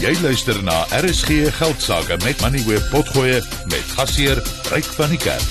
Jy 0.00 0.14
luister 0.22 0.56
na 0.64 0.86
RSG 0.96 1.50
Geldsaake 1.52 2.16
met 2.24 2.40
Money 2.40 2.62
Web 2.64 2.86
Potgoe 2.88 3.42
met 3.68 3.90
gasheer 3.92 4.38
Ryk 4.72 4.86
van 4.96 5.12
die 5.12 5.18
Kerk. 5.20 5.50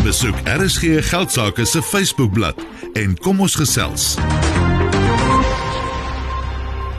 Besoek 0.00 0.40
RSG 0.48 1.02
Geldsaake 1.10 1.66
se 1.68 1.82
Facebookblad 1.84 2.64
en 2.96 3.18
kom 3.20 3.44
ons 3.44 3.58
gesels. 3.60 4.14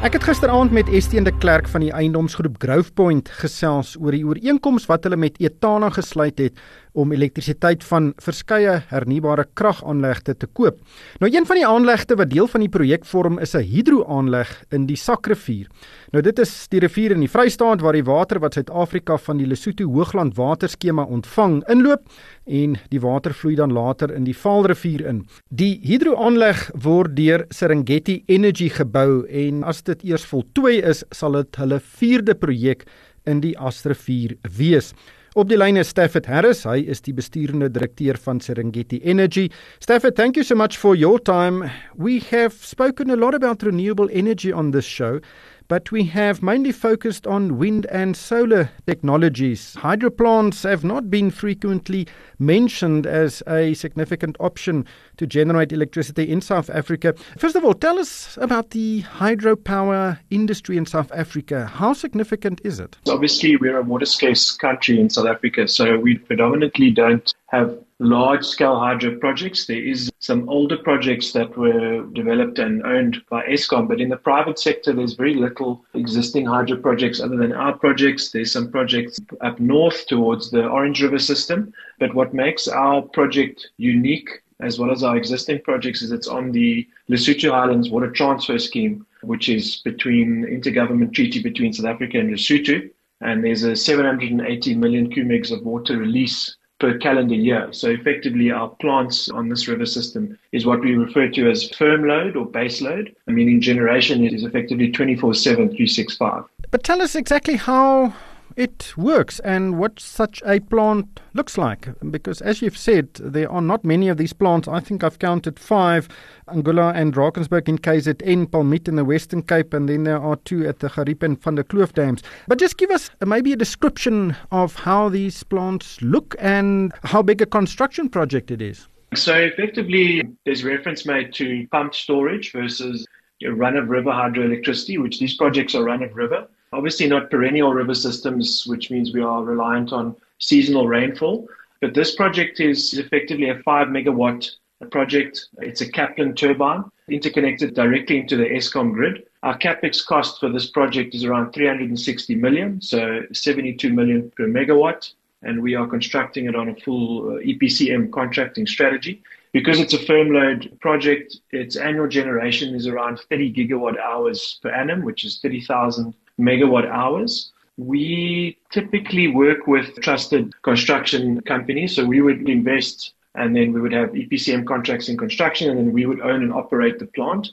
Ek 0.06 0.14
het 0.14 0.28
gisteraand 0.30 0.70
met 0.72 0.94
Estienne 0.94 1.32
de 1.32 1.38
Klerk 1.42 1.66
van 1.74 1.82
die 1.82 1.90
eiendomsgroep 1.90 2.62
Growthpoint 2.62 3.34
gesels 3.42 3.96
oor 3.98 4.14
die 4.14 4.22
ooreenkoms 4.22 4.86
wat 4.86 5.10
hulle 5.10 5.18
met 5.18 5.42
Etana 5.42 5.90
gesluit 5.98 6.38
het 6.38 6.62
om 6.98 7.14
elektrisiteit 7.14 7.84
van 7.86 8.10
verskeie 8.24 8.80
hernubare 8.90 9.46
kragaanlegte 9.54 10.34
te 10.38 10.50
koop. 10.50 10.80
Nou 11.22 11.30
een 11.32 11.46
van 11.46 11.60
die 11.60 11.68
aanlegte 11.68 12.18
wat 12.18 12.32
deel 12.34 12.50
van 12.50 12.66
die 12.66 12.72
projek 12.74 13.06
vorm 13.06 13.38
is 13.40 13.56
'n 13.56 13.62
hidroaanleg 13.62 14.50
in 14.72 14.88
die 14.88 14.98
Sakrivier. 14.98 15.68
Nou 16.12 16.22
dit 16.22 16.40
is 16.40 16.68
die 16.68 16.80
rivier 16.80 17.12
in 17.12 17.20
die 17.20 17.30
Vrystaat 17.30 17.82
waar 17.82 17.94
die 17.94 18.04
water 18.04 18.40
wat 18.40 18.54
Suid-Afrika 18.54 19.18
van 19.18 19.38
die 19.38 19.46
Lesotho 19.46 19.86
Hoogland 19.86 20.36
waterskema 20.36 21.04
ontvang 21.04 21.64
inloop 21.70 22.02
en 22.46 22.78
die 22.90 23.00
water 23.00 23.34
vloei 23.34 23.56
dan 23.56 23.74
later 23.74 24.14
in 24.16 24.24
die 24.24 24.38
Vaalrivier 24.38 25.06
in. 25.06 25.28
Die 25.50 25.80
hidroaanleg 25.84 26.72
word 26.74 27.16
deur 27.16 27.46
Serengeti 27.50 28.24
Energy 28.28 28.70
gebou 28.70 29.26
en 29.28 29.64
as 29.64 29.84
dit 29.84 30.04
eers 30.04 30.26
voltooi 30.26 30.82
is, 30.82 31.04
sal 31.12 31.32
dit 31.32 31.56
hulle 31.56 31.80
4de 31.80 32.34
projek 32.34 32.86
in 33.26 33.42
die 33.44 33.58
Asrivier 33.60 34.38
wees. 34.58 34.94
Op 35.38 35.52
die 35.52 35.58
lyn 35.60 35.78
is 35.78 35.92
Stafford 35.94 36.26
Harris. 36.26 36.64
Hy 36.66 36.80
is 36.90 37.04
die 37.06 37.14
besturende 37.14 37.68
direkteur 37.70 38.18
van 38.18 38.40
Serengeti 38.42 38.98
Energy. 39.06 39.44
Stafford, 39.78 40.16
thank 40.18 40.34
you 40.34 40.42
so 40.42 40.56
much 40.58 40.80
for 40.82 40.96
your 40.98 41.20
time. 41.22 41.70
We 41.94 42.24
have 42.32 42.56
spoken 42.66 43.14
a 43.14 43.16
lot 43.16 43.36
about 43.38 43.62
renewable 43.62 44.10
energy 44.10 44.50
on 44.52 44.72
this 44.72 44.90
show. 44.90 45.20
But 45.68 45.92
we 45.92 46.04
have 46.06 46.42
mainly 46.42 46.72
focused 46.72 47.28
on 47.28 47.58
wind 47.58 47.86
and 47.88 48.16
solar 48.16 48.70
technologies. 48.86 49.76
Hydro 49.76 50.10
plants 50.10 50.64
have 50.64 50.84
not 50.84 51.10
been 51.10 51.32
frequently 51.32 52.08
mentioned 52.40 53.06
as 53.06 53.44
a 53.48 53.74
significant 53.74 54.36
option 54.40 54.86
to 55.18 55.28
generate 55.28 55.72
electricity 55.72 56.30
in 56.30 56.42
South 56.42 56.70
Africa. 56.70 57.14
First 57.38 57.56
of 57.56 57.66
all, 57.66 57.74
tell 57.74 58.00
us 58.00 58.38
about 58.42 58.72
the 58.72 59.04
hydropower 59.04 60.20
industry 60.30 60.78
in 60.78 60.86
South 60.86 61.12
Africa. 61.12 61.66
How 61.66 61.94
significant 61.94 62.62
is 62.64 62.80
it? 62.80 62.98
Obviously, 63.08 63.56
we're 63.58 63.78
a 63.78 63.84
water 63.84 64.06
scarce 64.06 64.52
country 64.56 65.00
in 65.00 65.10
South 65.10 65.28
Africa, 65.28 65.68
so 65.68 65.98
we 65.98 66.18
predominantly 66.18 66.92
don't 66.92 67.34
have 67.48 67.78
large 68.00 68.46
scale 68.46 68.78
hydro 68.80 69.18
projects. 69.18 69.66
There 69.66 69.82
is 69.82 70.12
some 70.20 70.48
older 70.50 70.78
projects 70.78 71.32
that 71.32 71.58
were 71.58 72.06
developed 72.14 72.60
and 72.60 72.84
owned 72.84 73.22
by 73.30 73.44
Eskom, 73.46 73.88
but 73.88 74.00
in 74.00 74.10
the 74.10 74.18
private 74.18 74.60
sector, 74.60 74.94
there's 74.94 75.14
very 75.14 75.34
little 75.34 75.84
existing 75.94 76.46
hydro 76.46 76.78
projects 76.78 77.20
other 77.20 77.38
than 77.38 77.54
our 77.54 77.78
projects. 77.78 78.32
There's 78.32 78.52
some 78.52 78.72
projects 78.72 79.20
up 79.42 79.60
north 79.60 80.06
towards 80.08 80.52
the 80.52 80.68
Orange 80.68 81.02
River 81.02 81.20
system. 81.20 81.74
But 82.00 82.14
what 82.14 82.34
makes 82.34 82.68
our 82.68 83.02
project 83.02 83.70
unique 83.78 84.30
as 84.60 84.80
well 84.80 84.92
as 84.92 85.04
our 85.04 85.16
existing 85.16 85.62
projects 85.62 86.02
is 86.02 86.12
it's 86.12 86.28
on 86.28 86.52
the 86.52 86.88
Lesotho 87.10 87.52
Highlands 87.52 87.90
water 87.90 88.10
transfer 88.10 88.58
scheme, 88.58 89.06
which 89.22 89.50
is 89.50 89.78
between 89.78 90.46
intergovernment 90.46 91.14
treaty 91.14 91.42
between 91.42 91.74
South 91.74 91.86
Africa 91.86 92.20
and 92.20 92.32
Lesotho. 92.32 92.90
And 93.22 93.44
there's 93.44 93.64
a 93.64 93.76
780 93.76 94.76
million 94.76 95.12
cubic 95.12 95.50
of 95.52 95.64
water 95.64 95.98
release 95.98 96.56
per 96.80 96.98
calendar 97.00 97.36
year. 97.36 97.70
So 97.72 97.90
effectively 97.90 98.52
our 98.52 98.70
plants 98.70 99.30
on 99.30 99.50
this 99.50 99.68
river 99.68 99.86
system 99.86 100.38
is 100.52 100.66
what 100.66 100.82
we 100.82 100.96
refer 100.96 101.28
to 101.30 101.50
as 101.50 101.70
firm 101.72 102.08
load 102.08 102.36
or 102.36 102.46
base 102.46 102.82
load, 102.82 103.16
meaning 103.26 103.62
generation 103.62 104.26
is 104.26 104.44
effectively 104.44 104.92
24-7, 104.92 105.22
365. 105.44 106.44
But 106.70 106.84
tell 106.84 107.02
us 107.02 107.16
exactly 107.16 107.56
how 107.56 108.14
it 108.58 108.98
works 108.98 109.40
and 109.42 109.78
what 109.78 110.00
such 110.00 110.42
a 110.46 110.60
plant 110.60 111.20
looks 111.34 111.58
like. 111.58 111.88
Because 112.12 112.42
as 112.42 112.62
you've 112.62 112.78
said, 112.78 113.14
there 113.14 113.50
are 113.52 113.62
not 113.62 113.86
many 113.86 114.10
of 114.10 114.18
these 114.18 114.34
plants. 114.34 114.68
I 114.68 114.80
think 114.80 115.04
I've 115.04 115.20
counted 115.20 115.60
five 115.60 116.10
Ingula 116.50 116.94
and 116.96 117.14
Drakensberg 117.14 117.70
in 117.70 117.78
KZN, 117.78 118.48
Palmit 118.48 118.88
in 118.88 118.96
the 118.96 119.06
Western 119.06 119.44
Cape, 119.44 119.74
and 119.74 119.88
then 119.88 120.04
there 120.04 120.20
are 120.20 120.36
two 120.38 120.68
at 120.68 120.80
the 120.80 120.90
Gariep 120.90 121.22
and 121.22 121.42
Van 121.42 121.56
der 121.56 121.64
Kloof 121.64 121.94
dams. 121.94 122.24
But 122.48 122.58
just 122.58 122.78
give 122.78 122.90
us 122.90 123.12
maybe 123.26 123.54
a 123.54 123.58
description 123.58 124.36
of 124.52 124.76
how 124.76 125.08
these 125.10 125.44
plants 125.44 126.02
look 126.02 126.36
and 126.40 126.92
how 127.04 127.22
big 127.22 127.42
a 127.42 127.46
construction 127.46 128.10
project 128.10 128.50
it 128.50 128.62
is. 128.62 128.88
So 129.14 129.36
effectively, 129.36 130.24
there's 130.46 130.64
reference 130.64 131.06
made 131.06 131.32
to 131.36 131.68
pumped 131.72 131.96
storage 131.96 132.52
versus 132.52 133.06
run 133.46 133.78
of 133.78 133.88
river 133.90 134.10
hydroelectricity, 134.10 135.00
which 135.02 135.20
these 135.20 135.38
projects 135.38 135.76
are 135.76 135.84
run 135.84 136.02
of 136.02 136.16
river. 136.16 136.48
Obviously, 136.74 137.08
not 137.08 137.32
perennial 137.32 137.74
river 137.74 137.96
systems, 137.96 138.66
which 138.68 138.92
means 138.92 139.14
we 139.14 139.22
are 139.22 139.44
reliant 139.44 139.94
on 139.94 140.16
seasonal 140.40 140.88
rainfall. 140.88 141.48
But 141.82 141.94
this 141.94 142.16
project 142.16 142.60
is 142.60 142.94
effectively 142.96 143.50
a 143.50 143.60
five 143.60 143.88
megawatt 143.88 144.50
project. 144.92 145.48
It's 145.60 145.82
a 145.82 145.92
Kaplan 145.92 146.36
turbine 146.36 146.84
interconnected 147.10 147.74
directly 147.74 148.20
into 148.20 148.36
the 148.36 148.46
Eskom 148.46 148.94
grid. 148.94 149.24
Our 149.44 149.58
capex 149.58 150.06
cost 150.06 150.40
for 150.40 150.50
this 150.50 150.70
project 150.70 151.16
is 151.16 151.24
around 151.24 151.54
360 151.54 152.36
million, 152.36 152.82
so 152.82 153.22
72 153.32 153.94
million 153.94 154.32
per 154.36 154.48
megawatt. 154.48 155.14
And 155.44 155.62
we 155.62 155.76
are 155.76 155.88
constructing 155.88 156.48
it 156.48 156.56
on 156.56 156.70
a 156.70 156.76
full 156.76 157.30
uh, 157.30 157.40
EPCM 157.40 158.12
contracting 158.12 158.66
strategy. 158.66 159.22
Because 159.54 159.80
it's 159.80 159.94
a 159.94 160.00
firm 160.06 160.32
load 160.32 160.78
project, 160.82 161.40
its 161.52 161.78
annual 161.78 162.08
generation 162.08 162.76
is 162.76 162.88
around 162.88 163.20
30 163.30 163.54
gigawatt 163.54 163.98
hours 164.00 164.60
per 164.62 164.70
annum, 164.70 165.04
which 165.04 165.24
is 165.24 165.40
30,000 165.40 166.14
megawatt 166.40 166.88
hours. 166.90 167.52
We 167.78 168.58
typically 168.72 169.28
work 169.28 169.68
with 169.68 169.96
trusted 170.02 170.54
construction 170.64 171.42
companies. 171.42 171.96
So 171.96 172.06
we 172.06 172.22
would 172.22 172.50
invest 172.50 173.14
and 173.36 173.56
then 173.56 173.72
we 173.72 173.82
would 173.82 173.94
have 173.94 174.10
EPCM 174.10 174.66
contracts 174.66 175.10
in 175.10 175.18
construction 175.18 175.70
and 175.70 175.78
then 175.78 175.92
we 175.94 176.06
would 176.06 176.22
own 176.22 176.42
and 176.44 176.54
operate 176.54 176.98
the 177.00 177.06
plant. 177.06 177.52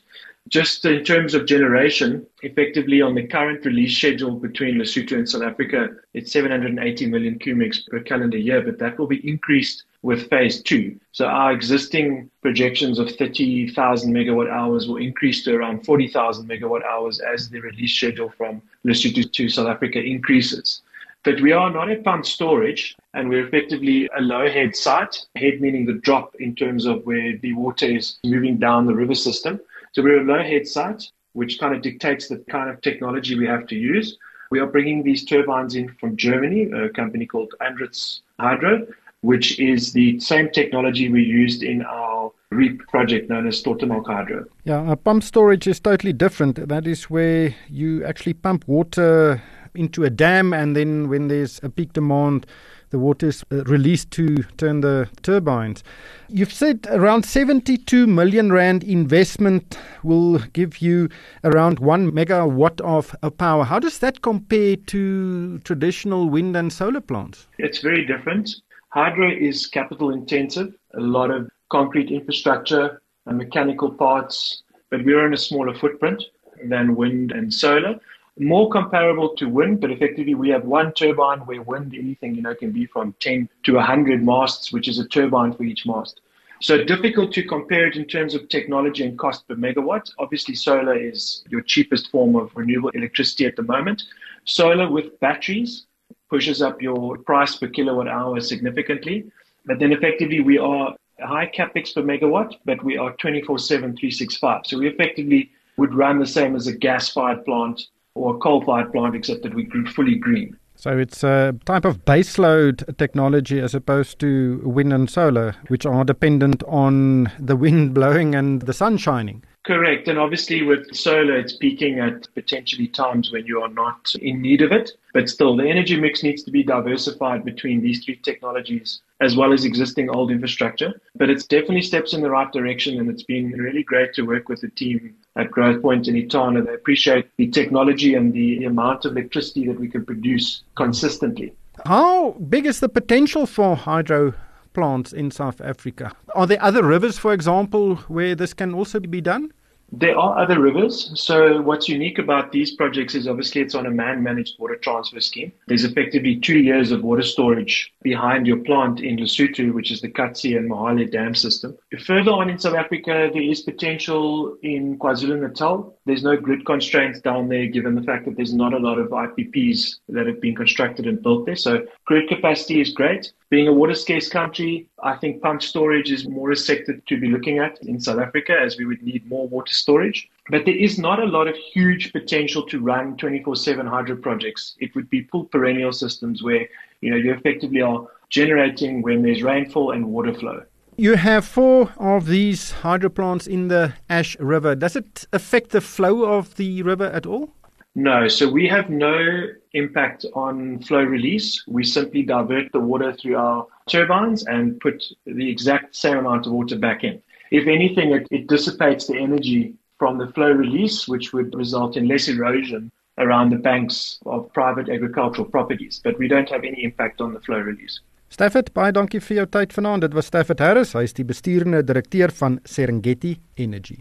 Just 0.49 0.85
in 0.85 1.03
terms 1.05 1.33
of 1.33 1.47
generation, 1.47 2.27
effectively 2.43 3.01
on 3.01 3.15
the 3.15 3.27
current 3.27 3.65
release 3.65 3.97
schedule 3.97 4.33
between 4.33 4.77
Lesotho 4.77 5.13
and 5.13 5.29
South 5.29 5.43
Africa, 5.43 5.89
it's 6.13 6.33
780 6.33 7.07
million 7.07 7.39
cubics 7.39 7.87
per 7.89 8.01
calendar 8.01 8.37
year, 8.37 8.61
but 8.61 8.79
that 8.79 8.99
will 8.99 9.07
be 9.07 9.27
increased 9.27 9.85
with 10.03 10.29
phase 10.29 10.63
two. 10.63 11.01
So 11.13 11.25
our 11.25 11.51
existing 11.51 12.31
projections 12.43 12.99
of 12.99 13.11
30,000 13.13 14.13
megawatt 14.13 14.51
hours 14.51 14.87
will 14.87 14.99
increase 14.99 15.43
to 15.45 15.55
around 15.55 15.87
40,000 15.87 16.47
megawatt 16.47 16.85
hours 16.85 17.21
as 17.21 17.49
the 17.49 17.61
release 17.61 17.95
schedule 17.95 18.29
from 18.37 18.61
Lesotho 18.85 19.33
to 19.33 19.49
South 19.49 19.69
Africa 19.69 19.99
increases. 19.99 20.83
But 21.23 21.41
we 21.41 21.53
are 21.53 21.71
not 21.71 21.91
at 21.91 22.05
pump 22.05 22.27
storage 22.27 22.95
and 23.15 23.31
we're 23.31 23.47
effectively 23.47 24.11
a 24.15 24.21
low 24.21 24.47
head 24.47 24.77
site, 24.77 25.25
head 25.37 25.63
meaning 25.63 25.87
the 25.87 25.95
drop 25.95 26.35
in 26.39 26.55
terms 26.55 26.85
of 26.85 27.07
where 27.07 27.39
the 27.39 27.55
water 27.55 27.87
is 27.87 28.19
moving 28.25 28.59
down 28.59 28.85
the 28.85 28.95
river 28.95 29.15
system. 29.15 29.59
So 29.95 30.03
we're 30.03 30.21
a 30.21 30.25
low 30.25 30.43
head 30.43 30.67
site, 30.67 31.09
which 31.35 31.61
kind 31.61 31.73
of 31.73 31.81
dictates 31.81 32.27
the 32.27 32.39
kind 32.51 32.69
of 32.69 32.81
technology 32.81 33.39
we 33.39 33.47
have 33.47 33.69
to 33.69 33.77
use. 33.77 34.19
We 34.51 34.59
are 34.59 34.67
bringing 34.67 35.05
these 35.05 35.25
turbines 35.25 35.77
in 35.77 35.89
from 36.01 36.17
Germany, 36.17 36.69
a 36.73 36.89
company 36.89 37.27
called 37.27 37.55
Andritz 37.61 38.23
Hydro, 38.41 38.89
which 39.21 39.61
is 39.61 39.93
the 39.93 40.19
same 40.19 40.51
technology 40.51 41.09
we 41.09 41.23
used 41.23 41.63
in 41.63 41.83
our 41.83 42.33
REAP 42.51 42.81
project 42.89 43.31
known 43.31 43.47
as 43.47 43.63
Stortemelk 43.63 44.07
Hydro. 44.07 44.47
Yeah, 44.65 44.95
pump 44.97 45.23
storage 45.23 45.69
is 45.69 45.79
totally 45.79 46.13
different. 46.13 46.69
That 46.69 46.89
is 46.89 47.05
where 47.05 47.55
you 47.71 48.05
actually 48.05 48.35
pump 48.35 48.67
water 48.67 49.41
into 49.75 50.05
a 50.05 50.11
dam, 50.11 50.53
and 50.53 50.77
then 50.77 51.09
when 51.09 51.29
there's 51.29 51.61
a 51.63 51.69
peak 51.69 51.93
demand, 51.93 52.47
the 52.91 52.99
water 52.99 53.27
is 53.27 53.45
uh, 53.51 53.65
released 53.65 54.13
to 54.13 54.45
turn 54.57 54.81
the 54.81 55.09
turbines. 55.23 55.83
You've 56.29 56.53
said 56.53 56.87
around 56.91 57.25
72 57.25 58.07
million 58.07 58.53
rand 58.53 58.85
investment 58.85 59.77
will 60.05 60.39
give 60.53 60.79
you 60.79 61.09
around 61.43 61.81
1 61.81 62.13
megawatt 62.13 62.81
of 62.83 63.17
power. 63.37 63.65
How 63.65 63.81
does 63.81 63.99
that 63.99 64.23
compare 64.23 64.77
to 64.77 65.59
traditional 65.65 66.29
wind 66.31 66.57
and 66.57 66.73
solar 66.73 67.01
plants? 67.01 67.49
It's 67.59 67.81
very 67.81 68.07
different. 68.07 68.51
Hydro 68.91 69.29
is 69.29 69.67
capital 69.67 70.11
intensive, 70.11 70.73
a 70.97 71.01
lot 71.01 71.33
of 71.33 71.51
concrete 71.73 72.13
infrastructure 72.13 73.03
and 73.27 73.37
mechanical 73.37 73.91
parts, 73.91 74.63
but 74.91 75.05
we're 75.05 75.27
in 75.27 75.35
a 75.35 75.37
smaller 75.37 75.75
footprint 75.75 76.23
than 76.69 76.95
wind 76.95 77.33
and 77.33 77.53
solar. 77.53 77.99
More 78.39 78.69
comparable 78.69 79.37
to 79.37 79.49
wind, 79.49 79.81
but 79.81 79.93
effectively 79.93 80.35
we 80.35 80.49
have 80.51 80.65
one 80.65 80.93
turbine 80.93 81.41
where 81.41 81.63
wind, 81.63 81.95
anything, 81.95 82.35
you 82.35 82.43
know, 82.43 82.55
can 82.55 82.73
be 82.73 82.87
from 82.87 83.15
10 83.21 83.49
to 83.63 83.75
100 83.75 84.25
masts, 84.25 84.73
which 84.73 84.89
is 84.89 84.99
a 84.99 85.07
turbine 85.07 85.53
for 85.53 85.63
each 85.63 85.87
mast. 85.87 86.21
So 86.61 86.83
difficult 86.83 87.33
to 87.35 87.45
compare 87.45 87.87
it 87.87 87.97
in 87.97 88.07
terms 88.07 88.35
of 88.35 88.49
technology 88.49 89.05
and 89.05 89.19
cost 89.19 89.47
per 89.47 89.55
megawatt. 89.55 90.11
Obviously, 90.19 90.55
solar 90.55 90.97
is 90.97 91.45
your 91.49 91.61
cheapest 91.61 92.11
form 92.11 92.35
of 92.35 92.51
renewable 92.57 92.91
electricity 92.91 93.47
at 93.47 93.55
the 93.55 93.63
moment. 93.63 94.03
Solar 94.45 94.91
with 94.91 95.19
batteries 95.21 95.87
pushes 96.31 96.63
up 96.63 96.83
your 96.83 97.19
price 97.19 97.55
per 97.55 97.69
kilowatt 97.69 98.09
hour 98.09 98.41
significantly. 98.41 99.31
But 99.67 99.79
then 99.79 99.93
effectively 99.93 100.41
we 100.41 100.59
are 100.59 100.97
high 101.21 101.51
capex 101.55 101.95
per 101.95 102.03
megawatt, 102.03 102.57
but 102.65 102.83
we 102.83 102.99
are 102.99 103.13
24 103.17 103.59
7, 103.59 103.97
365. 103.97 104.63
So 104.65 104.79
we 104.79 104.89
effectively 104.89 105.51
would 105.77 105.95
run 105.95 106.19
the 106.19 106.27
same 106.27 106.57
as 106.57 106.67
a 106.67 106.77
gas-fired 106.77 107.45
plant 107.45 107.89
or 108.15 108.37
a 108.37 108.39
coal-fired 108.39 108.93
plant, 108.93 109.15
except 109.15 109.43
that 109.43 109.55
we 109.55 109.65
grew 109.65 109.87
fully 109.87 110.17
green. 110.17 110.57
So 110.77 110.99
it's 110.99 111.23
a 111.23 111.55
type 111.65 111.85
of 111.85 112.05
baseload 112.05 112.97
technology 112.97 113.61
as 113.61 113.75
opposed 113.75 114.19
to 114.21 114.61
wind 114.65 114.93
and 114.93 115.09
solar, 115.09 115.55
which 115.69 115.87
are 115.87 116.05
dependent 116.05 116.63
on 116.65 117.31
the 117.39 117.57
wind 117.57 117.95
blowing 117.95 118.35
and 118.35 118.63
the 118.63 118.73
sun 118.73 118.97
shining. 118.97 119.45
Correct. 119.65 120.09
And 120.09 120.19
obviously, 120.19 120.63
with 120.63 120.95
solar, 120.95 121.37
it's 121.39 121.57
peaking 121.57 121.99
at 121.99 122.33
potentially 122.35 122.87
times 122.87 123.33
when 123.33 123.47
you 123.47 123.63
are 123.63 123.71
not 123.71 124.15
in 124.21 124.43
need 124.43 124.61
of 124.61 124.73
it. 124.73 124.93
But 125.15 125.31
still, 125.31 125.57
the 125.57 125.67
energy 125.67 125.99
mix 125.99 126.23
needs 126.23 126.43
to 126.43 126.51
be 126.51 126.63
diversified 126.63 127.47
between 127.47 127.81
these 127.81 128.05
three 128.05 128.17
technologies 128.17 129.01
as 129.21 129.37
well 129.37 129.55
as 129.55 129.65
existing 129.65 130.11
old 130.11 130.31
infrastructure. 130.31 131.01
But 131.15 131.31
it's 131.31 131.47
definitely 131.47 131.81
steps 131.81 132.13
in 132.13 132.21
the 132.21 132.31
right 132.31 132.53
direction. 132.53 132.99
And 132.99 133.09
it's 133.09 133.23
been 133.23 133.53
really 133.53 133.83
great 133.83 134.13
to 134.15 134.23
work 134.23 134.51
with 134.51 134.61
the 134.61 134.69
team 134.69 135.15
at 135.37 135.51
Growthpoint 135.51 136.09
and 136.09 136.17
Etana. 136.17 136.59
And 136.59 136.69
they 136.69 136.75
appreciate 136.75 137.31
the 137.39 137.49
technology 137.49 138.17
and 138.17 138.35
the 138.35 138.67
amount 138.67 139.07
of 139.07 139.13
electricity 139.13 139.67
that 139.69 139.81
we 139.81 139.89
can 139.89 140.05
produce 140.05 140.63
consistently. 140.77 141.55
How 141.87 142.33
big 142.33 142.67
is 142.67 142.81
the 142.81 142.91
potential 142.91 143.47
for 143.47 143.77
hydro 143.77 144.35
plants 144.75 145.13
in 145.13 145.31
South 145.31 145.61
Africa. 145.61 146.13
Are 146.35 146.47
there 146.47 146.63
other 146.63 146.85
rivers, 146.85 147.17
for 147.17 147.33
example, 147.33 147.97
where 148.09 148.35
this 148.35 148.53
can 148.53 148.75
also 148.75 149.01
be 149.01 149.21
done? 149.21 149.53
There 149.93 150.19
are 150.19 150.39
other 150.39 150.61
rivers. 150.61 151.13
So 151.15 151.61
what's 151.63 151.89
unique 151.89 152.19
about 152.19 152.51
these 152.51 152.73
projects 152.73 153.15
is 153.15 153.29
obviously 153.29 153.61
it's 153.61 153.75
on 153.75 153.87
a 153.87 153.91
man-managed 153.91 154.59
water 154.59 154.77
transfer 154.77 155.21
scheme. 155.21 155.53
There's 155.69 155.85
effectively 155.85 156.37
two 156.37 156.59
years 156.59 156.91
of 156.91 157.03
water 157.03 157.23
storage 157.23 157.93
behind 158.03 158.47
your 158.47 158.57
plant 158.59 159.01
in 159.01 159.17
Lesotho, 159.17 159.73
which 159.73 159.93
is 159.93 160.01
the 160.01 160.09
Katse 160.09 160.57
and 160.57 160.71
Mohale 160.71 161.11
dam 161.11 161.35
system. 161.35 161.77
Further 162.07 162.33
on 162.33 162.51
in 162.51 162.59
South 162.59 162.75
Africa, 162.75 163.31
there 163.33 163.43
is 163.43 163.61
potential 163.61 164.57
in 164.63 164.99
KwaZulu-Natal. 164.99 165.97
There's 166.07 166.25
no 166.25 166.37
grid 166.37 166.67
constraints 166.67 167.21
down 167.21 167.49
there, 167.49 167.67
given 167.67 167.95
the 167.95 168.03
fact 168.03 168.25
that 168.25 168.37
there's 168.37 168.53
not 168.53 168.75
a 168.75 168.79
lot 168.79 168.99
of 168.99 169.09
IPPs 169.09 169.97
that 170.09 170.27
have 170.27 170.41
been 170.41 170.57
constructed 170.57 171.07
and 171.07 171.23
built 171.23 171.47
there. 171.47 171.57
So 171.57 171.87
grid 172.05 172.29
capacity 172.29 172.81
is 172.81 172.91
great. 172.91 173.33
Being 173.51 173.69
a 173.69 173.73
water 173.73 173.95
scarce 173.95 174.29
country, 174.29 174.89
I 175.05 175.17
think 175.17 175.43
pump 175.43 175.63
storage 175.63 176.11
is 176.11 176.27
more 176.27 176.51
a 176.51 176.57
sector 176.57 176.97
to 176.97 177.21
be 177.21 177.29
looking 177.29 177.59
at 177.59 177.79
in 177.83 178.01
South 178.01 178.19
Africa 178.19 178.59
as 178.59 178.79
we 178.79 178.87
would 178.87 179.03
need 179.03 179.29
more 179.29 179.47
water 179.47 179.75
storage. 179.75 180.31
But 180.49 180.65
there 180.65 180.75
is 180.75 180.99
not 180.99 181.21
a 181.21 181.27
lot 181.27 181.47
of 181.47 181.55
huge 181.57 182.11
potential 182.11 182.63
to 182.69 182.81
run 182.81 183.17
24/7 183.19 183.87
hydro 183.87 184.17
projects. 184.17 184.77
It 184.81 184.95
would 184.95 185.11
be 185.11 185.25
full 185.25 185.45
perennial 185.45 185.93
systems 185.93 186.43
where 186.43 186.67
you 187.03 187.11
know 187.11 187.17
you 187.17 187.35
effectively 187.35 187.83
are 187.83 188.07
generating 188.31 189.03
when 189.03 189.23
there's 189.23 189.43
rainfall 189.43 189.91
and 189.91 190.07
water 190.07 190.33
flow. 190.33 190.63
You 190.97 191.17
have 191.17 191.45
four 191.45 191.93
of 191.99 192.27
these 192.27 192.73
hydro 192.83 193.11
plants 193.11 193.47
in 193.47 193.69
the 193.69 193.93
Ash 194.09 194.39
River. 194.39 194.75
Does 194.75 194.97
it 194.97 195.27
affect 195.33 195.71
the 195.71 195.83
flow 195.83 196.25
of 196.25 196.55
the 196.57 196.83
river 196.83 197.07
at 197.07 197.27
all? 197.27 197.51
No, 197.95 198.27
so 198.27 198.51
we 198.51 198.67
have 198.67 198.91
no 198.91 199.47
impact 199.73 200.27
on 200.35 200.81
flow 200.81 201.03
release. 201.03 201.63
We 201.69 201.85
simply 201.85 202.23
divert 202.23 202.73
the 202.73 202.81
water 202.81 203.13
through 203.13 203.37
our 203.37 203.67
turbines 203.89 204.45
and 204.47 204.81
put 204.81 205.05
the 205.27 205.49
exact 205.49 205.95
same 205.95 206.19
amount 206.19 206.47
of 206.47 206.53
water 206.53 206.77
back 206.77 207.05
in. 207.05 207.23
If 207.53 207.69
anything, 207.69 208.11
it, 208.13 208.27
it 208.33 208.49
dissipates 208.49 209.07
the 209.07 209.17
energy 209.17 209.75
from 209.99 210.19
the 210.19 210.27
flow 210.33 210.51
release, 210.51 211.07
which 211.07 211.33
would 211.33 211.55
result 211.55 211.97
in 211.97 212.09
less 212.09 212.27
erosion 212.27 212.91
around 213.19 213.51
the 213.51 213.59
banks 213.59 214.19
of 214.27 214.53
private 214.53 214.89
agricultural 214.89 215.47
properties. 215.47 216.01
But 216.03 216.19
we 216.19 216.27
don't 216.27 216.51
have 216.51 216.65
any 216.65 216.83
impact 216.83 217.21
on 217.21 217.33
the 217.33 217.41
flow 217.41 217.59
release. 217.59 218.01
Stafford, 218.29 218.73
baie 218.75 218.91
dankie 218.91 219.21
vir 219.23 219.37
jou 219.37 219.47
tyd 219.47 219.73
vanaand. 219.77 220.03
Dit 220.09 220.15
was 220.19 220.27
Stafford 220.27 220.59
Harris, 220.59 220.97
hy 220.99 221.05
is 221.07 221.15
die 221.15 221.27
besturende 221.29 221.85
direkteur 221.87 222.35
van 222.35 222.59
Serengeti 222.67 223.37
Energy. 223.55 224.01